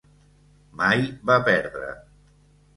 [0.79, 1.95] Mai va perdre.